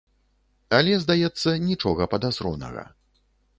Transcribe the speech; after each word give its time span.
Але, 0.77 0.93
здаецца, 1.03 1.53
нічога 1.69 2.09
падазронага. 2.17 2.89